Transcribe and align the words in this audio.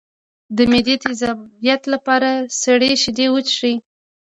د 0.55 0.57
معدې 0.71 0.95
د 0.99 1.01
تیزابیت 1.03 1.81
لپاره 1.93 2.29
سړې 2.61 2.91
شیدې 3.01 3.27
وڅښئ 3.31 3.75